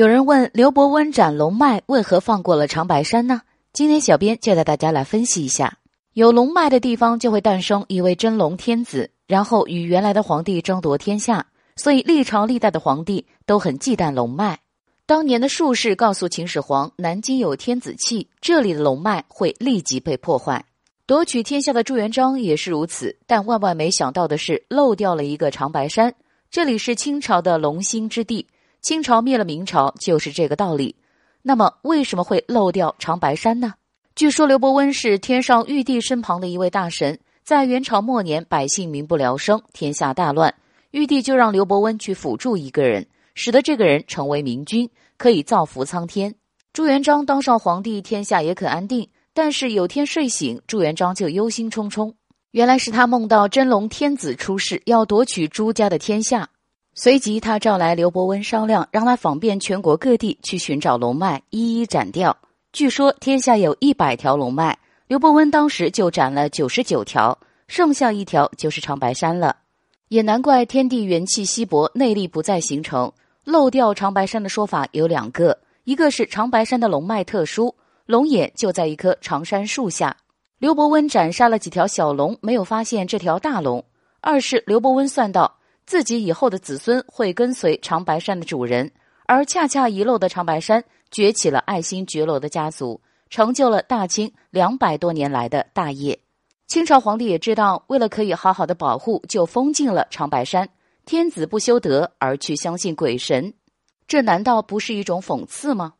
[0.00, 3.42] 有人问刘伯温斩龙脉为何放过了长白山呢？
[3.74, 5.76] 今天小编就带大家来分析一下。
[6.14, 14.60] 有龙脉的地方就会诞生一位真龙天子，然后与原来的皇帝争夺天下，所以历朝历代的皇帝都很忌惮龙脉。
[15.04, 20.64] 当年的术士告诉秦始皇，南京有天子气，这里的龙脉会立即被破坏。
[21.04, 26.14] 夺取天下的朱元璋也是如此，但万万没想到的是，漏掉了一个长白山。
[26.50, 28.46] 这里是清朝的龙兴之地，
[28.82, 30.96] 清朝灭了明朝就是这个道理。
[31.42, 33.74] 那么为什么会漏掉长白山呢？
[34.14, 40.54] 据说刘伯温是天上玉帝身旁的一位大神，在元朝末年，百姓民不聊生，天下大乱，
[40.90, 46.34] 玉帝就让刘伯温去辅助一个人，使得这个人成为明君，可以造福苍天。
[46.72, 49.08] 朱元璋当上皇帝，天下也可安定。
[49.32, 52.12] 但是有天睡醒，朱元璋就忧心忡忡。
[52.50, 56.50] 原来是他梦到真龙天子出世，要夺取朱家的天下。
[56.94, 62.36] 随即他召来刘伯温商量，让他访遍全国各地去寻找龙脉，一一斩掉。
[62.72, 67.38] 据说天下有一百条龙脉，刘伯温当时就斩了九十九条，
[67.68, 69.56] 剩下一条就是长白山了。
[70.08, 73.12] 也难怪天地元气稀薄，内力不再形成，
[73.44, 77.74] 漏掉长白山的说法有两个：一个是长白山的龙脉特殊。
[78.06, 80.16] 龙眼就在一棵长杉树下，
[80.58, 83.84] 刘伯温斩杀了几条小龙，没有发现这条大龙。
[84.20, 85.56] 二是刘伯温算到
[85.90, 88.92] 自己以后的子孙会跟随长白山的主人，
[89.26, 96.16] 而恰恰遗漏的长白山崛起了爱新觉罗的家族，成就了大清两百多年来的大业。
[96.68, 100.68] 清朝皇帝也知道，为了可以好好的保护，就封禁了长白山。
[101.06, 103.52] 天子不修德而去相信鬼神，
[104.06, 105.94] 这难道不是一种讽刺吗？